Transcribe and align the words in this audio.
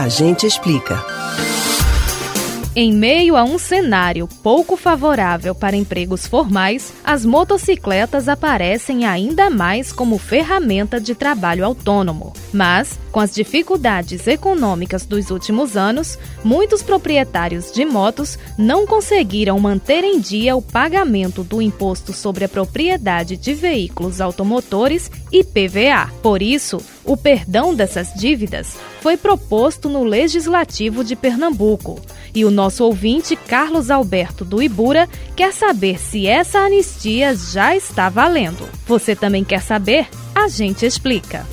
A 0.00 0.08
gente 0.08 0.46
explica. 0.46 1.19
Em 2.82 2.94
meio 2.94 3.36
a 3.36 3.44
um 3.44 3.58
cenário 3.58 4.26
pouco 4.42 4.74
favorável 4.74 5.54
para 5.54 5.76
empregos 5.76 6.26
formais, 6.26 6.94
as 7.04 7.26
motocicletas 7.26 8.26
aparecem 8.26 9.04
ainda 9.04 9.50
mais 9.50 9.92
como 9.92 10.16
ferramenta 10.16 10.98
de 10.98 11.14
trabalho 11.14 11.62
autônomo. 11.62 12.32
Mas, 12.50 12.98
com 13.12 13.20
as 13.20 13.34
dificuldades 13.34 14.26
econômicas 14.26 15.04
dos 15.04 15.30
últimos 15.30 15.76
anos, 15.76 16.18
muitos 16.42 16.82
proprietários 16.82 17.70
de 17.70 17.84
motos 17.84 18.38
não 18.56 18.86
conseguiram 18.86 19.60
manter 19.60 20.02
em 20.02 20.18
dia 20.18 20.56
o 20.56 20.62
pagamento 20.62 21.44
do 21.44 21.60
Imposto 21.60 22.14
sobre 22.14 22.46
a 22.46 22.48
Propriedade 22.48 23.36
de 23.36 23.52
Veículos 23.52 24.22
Automotores 24.22 25.10
e 25.30 25.44
PVA. 25.44 26.10
Por 26.22 26.40
isso, 26.40 26.80
o 27.04 27.14
perdão 27.14 27.74
dessas 27.74 28.14
dívidas 28.14 28.78
foi 29.02 29.18
proposto 29.18 29.86
no 29.88 30.02
Legislativo 30.02 31.04
de 31.04 31.16
Pernambuco. 31.16 32.00
E 32.32 32.44
o 32.44 32.50
nosso 32.50 32.69
ouvinte 32.78 33.34
Carlos 33.34 33.90
Alberto 33.90 34.44
do 34.44 34.62
Ibura 34.62 35.08
quer 35.34 35.52
saber 35.52 35.98
se 35.98 36.26
essa 36.26 36.58
anistia 36.60 37.34
já 37.34 37.74
está 37.74 38.08
valendo. 38.08 38.68
Você 38.86 39.16
também 39.16 39.42
quer 39.42 39.62
saber? 39.62 40.06
A 40.34 40.46
gente 40.46 40.84
explica. 40.84 41.46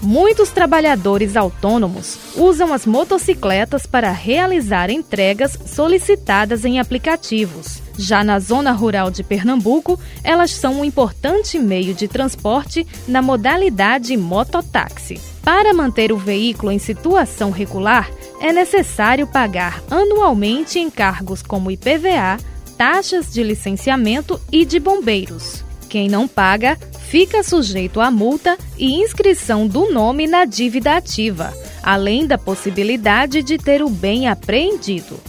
Muitos 0.00 0.50
trabalhadores 0.50 1.36
autônomos 1.36 2.18
usam 2.36 2.72
as 2.72 2.86
motocicletas 2.86 3.84
para 3.86 4.12
realizar 4.12 4.90
entregas 4.90 5.58
solicitadas 5.66 6.64
em 6.64 6.78
aplicativos. 6.78 7.82
Já 7.96 8.22
na 8.22 8.38
zona 8.38 8.72
rural 8.72 9.10
de 9.10 9.22
Pernambuco, 9.22 9.98
elas 10.22 10.50
são 10.50 10.80
um 10.80 10.84
importante 10.84 11.58
meio 11.58 11.94
de 11.94 12.06
transporte 12.06 12.86
na 13.08 13.22
modalidade 13.22 14.16
mototáxi. 14.16 15.20
Para 15.42 15.72
manter 15.72 16.12
o 16.12 16.16
veículo 16.16 16.72
em 16.72 16.78
situação 16.78 17.50
regular, 17.50 18.10
é 18.40 18.52
necessário 18.52 19.26
pagar 19.26 19.82
anualmente 19.90 20.78
encargos 20.78 21.42
como 21.42 21.70
IPVA, 21.70 22.38
taxas 22.76 23.32
de 23.32 23.42
licenciamento 23.42 24.40
e 24.50 24.64
de 24.64 24.78
bombeiros. 24.78 25.64
Quem 25.88 26.08
não 26.08 26.26
paga 26.26 26.76
fica 27.08 27.42
sujeito 27.42 28.00
a 28.00 28.10
multa 28.10 28.58
e 28.76 28.94
inscrição 29.00 29.66
do 29.66 29.92
nome 29.92 30.26
na 30.26 30.44
dívida 30.44 30.96
ativa, 30.96 31.52
além 31.82 32.26
da 32.26 32.36
possibilidade 32.36 33.42
de 33.42 33.56
ter 33.56 33.82
o 33.82 33.88
bem 33.88 34.28
apreendido. 34.28 35.20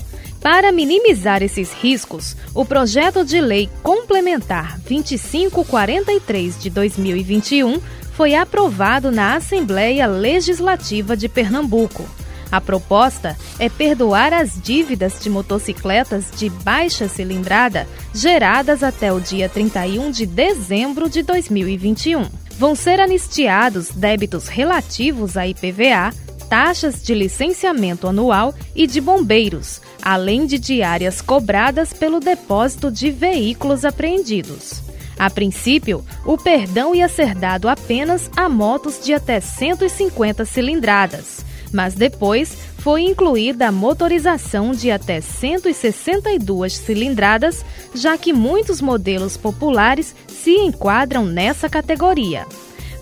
Para 0.41 0.71
minimizar 0.71 1.41
esses 1.41 1.73
riscos, 1.73 2.35
o 2.53 2.63
projeto 2.63 3.25
de 3.25 3.41
lei 3.41 3.69
complementar 3.81 4.79
2543 4.79 6.61
de 6.61 6.69
2021 6.69 7.81
foi 8.13 8.35
aprovado 8.35 9.11
na 9.11 9.35
Assembleia 9.35 10.07
Legislativa 10.07 11.17
de 11.17 11.27
Pernambuco. 11.27 12.07
A 12.55 12.61
proposta 12.61 13.35
é 13.59 13.67
perdoar 13.67 14.31
as 14.31 14.57
dívidas 14.61 15.19
de 15.19 15.29
motocicletas 15.29 16.31
de 16.31 16.49
baixa 16.49 17.05
cilindrada 17.09 17.85
geradas 18.13 18.81
até 18.81 19.11
o 19.11 19.19
dia 19.19 19.49
31 19.49 20.09
de 20.09 20.25
dezembro 20.25 21.09
de 21.09 21.21
2021. 21.21 22.25
Vão 22.57 22.73
ser 22.73 23.01
anistiados 23.01 23.89
débitos 23.89 24.47
relativos 24.47 25.35
à 25.35 25.45
IPVA, 25.45 26.13
taxas 26.47 27.03
de 27.03 27.13
licenciamento 27.13 28.07
anual 28.07 28.55
e 28.73 28.87
de 28.87 29.01
bombeiros, 29.01 29.81
além 30.01 30.45
de 30.45 30.57
diárias 30.57 31.19
cobradas 31.19 31.91
pelo 31.91 32.21
depósito 32.21 32.89
de 32.89 33.11
veículos 33.11 33.83
apreendidos. 33.83 34.81
A 35.19 35.29
princípio, 35.29 36.05
o 36.25 36.37
perdão 36.37 36.95
ia 36.95 37.09
ser 37.09 37.35
dado 37.35 37.67
apenas 37.67 38.31
a 38.33 38.47
motos 38.47 39.03
de 39.03 39.13
até 39.13 39.41
150 39.41 40.45
cilindradas 40.45 41.44
mas 41.71 41.95
depois 41.95 42.57
foi 42.77 43.01
incluída 43.01 43.67
a 43.67 43.71
motorização 43.71 44.71
de 44.71 44.91
até 44.91 45.21
162 45.21 46.73
cilindradas, 46.73 47.65
já 47.93 48.17
que 48.17 48.31
muitos 48.31 48.79
modelos 48.81 49.37
populares 49.37 50.15
se 50.27 50.51
enquadram 50.51 51.25
nessa 51.25 51.67
categoria. 51.67 52.45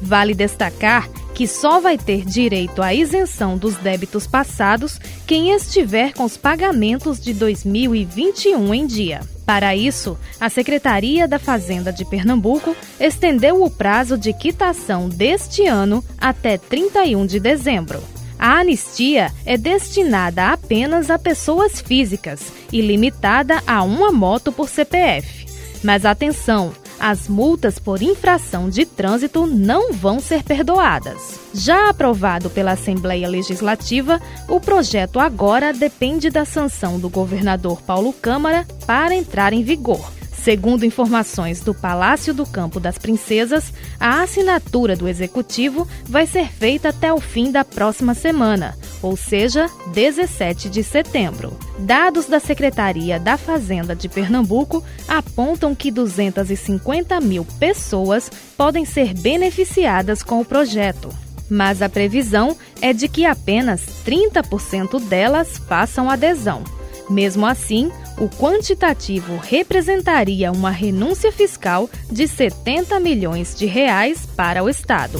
Vale 0.01 0.33
destacar 0.33 1.09
que 1.33 1.47
só 1.47 1.79
vai 1.79 1.97
ter 1.97 2.23
direito 2.23 2.81
à 2.81 2.93
isenção 2.93 3.57
dos 3.57 3.75
débitos 3.75 4.27
passados 4.27 4.99
quem 5.25 5.51
estiver 5.51 6.13
com 6.13 6.23
os 6.23 6.37
pagamentos 6.37 7.19
de 7.19 7.33
2021 7.33 8.73
em 8.73 8.85
dia. 8.85 9.21
Para 9.45 9.75
isso, 9.75 10.17
a 10.39 10.49
Secretaria 10.49 11.27
da 11.27 11.39
Fazenda 11.39 11.91
de 11.91 12.05
Pernambuco 12.05 12.75
estendeu 12.99 13.63
o 13.63 13.69
prazo 13.69 14.17
de 14.17 14.31
quitação 14.31 15.09
deste 15.09 15.65
ano 15.65 16.03
até 16.17 16.57
31 16.57 17.25
de 17.25 17.39
dezembro. 17.39 18.01
A 18.37 18.59
anistia 18.59 19.31
é 19.45 19.57
destinada 19.57 20.51
apenas 20.51 21.09
a 21.09 21.17
pessoas 21.17 21.79
físicas 21.79 22.51
e 22.71 22.81
limitada 22.81 23.61
a 23.65 23.83
uma 23.83 24.11
moto 24.11 24.51
por 24.51 24.67
CPF. 24.67 25.45
Mas 25.83 26.05
atenção, 26.05 26.73
as 26.99 27.27
multas 27.27 27.77
por 27.79 28.01
infração 28.01 28.69
de 28.69 28.85
trânsito 28.85 29.45
não 29.45 29.91
vão 29.91 30.19
ser 30.21 30.43
perdoadas. 30.43 31.39
Já 31.53 31.89
aprovado 31.89 32.49
pela 32.49 32.71
Assembleia 32.71 33.27
Legislativa, 33.27 34.21
o 34.47 34.59
projeto 34.59 35.19
agora 35.19 35.73
depende 35.73 36.29
da 36.29 36.45
sanção 36.45 36.97
do 36.99 37.09
governador 37.09 37.81
Paulo 37.81 38.13
Câmara 38.13 38.65
para 38.87 39.13
entrar 39.13 39.51
em 39.51 39.63
vigor. 39.63 40.09
Segundo 40.43 40.85
informações 40.85 41.61
do 41.61 41.73
Palácio 41.73 42.33
do 42.33 42.45
Campo 42.45 42.77
das 42.77 42.97
Princesas, 42.97 43.71
a 43.97 44.23
assinatura 44.23 44.93
do 44.93 45.07
executivo 45.07 45.87
vai 46.03 46.27
ser 46.27 46.51
feita 46.51 46.89
até 46.89 47.13
o 47.13 47.21
fim 47.21 47.49
da 47.49 47.63
próxima 47.63 48.13
semana, 48.13 48.77
ou 49.01 49.15
seja, 49.15 49.67
17 49.93 50.69
de 50.69 50.83
setembro. 50.83 51.57
Dados 51.79 52.25
da 52.25 52.41
Secretaria 52.41 53.17
da 53.17 53.37
Fazenda 53.37 53.95
de 53.95 54.09
Pernambuco 54.09 54.83
apontam 55.07 55.73
que 55.73 55.89
250 55.89 57.21
mil 57.21 57.45
pessoas 57.57 58.29
podem 58.57 58.83
ser 58.83 59.13
beneficiadas 59.13 60.21
com 60.21 60.41
o 60.41 60.45
projeto. 60.45 61.07
Mas 61.49 61.81
a 61.81 61.87
previsão 61.87 62.57
é 62.81 62.91
de 62.91 63.07
que 63.07 63.25
apenas 63.25 63.81
30% 64.05 64.99
delas 65.07 65.57
façam 65.57 66.09
adesão. 66.09 66.65
Mesmo 67.09 67.45
assim, 67.45 67.91
o 68.17 68.29
quantitativo 68.29 69.37
representaria 69.37 70.51
uma 70.51 70.69
renúncia 70.69 71.31
fiscal 71.31 71.89
de 72.11 72.27
70 72.27 72.99
milhões 72.99 73.55
de 73.55 73.65
reais 73.65 74.25
para 74.35 74.63
o 74.63 74.69
Estado. 74.69 75.19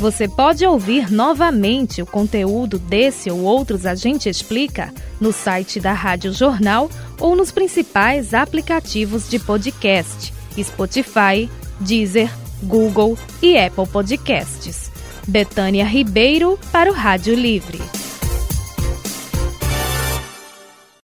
Você 0.00 0.28
pode 0.28 0.64
ouvir 0.64 1.10
novamente 1.10 2.00
o 2.00 2.06
conteúdo 2.06 2.78
desse 2.78 3.30
ou 3.30 3.40
outros 3.40 3.84
A 3.84 3.96
Gente 3.96 4.28
Explica 4.28 4.94
no 5.20 5.32
site 5.32 5.80
da 5.80 5.92
Rádio 5.92 6.32
Jornal 6.32 6.88
ou 7.18 7.34
nos 7.34 7.50
principais 7.50 8.32
aplicativos 8.32 9.28
de 9.28 9.40
podcast: 9.40 10.32
Spotify, 10.56 11.50
Deezer, 11.80 12.30
Google 12.62 13.18
e 13.42 13.58
Apple 13.58 13.88
Podcasts. 13.88 14.88
Betânia 15.26 15.84
Ribeiro 15.84 16.58
para 16.72 16.90
o 16.90 16.94
Rádio 16.94 17.34
Livre. 17.34 17.97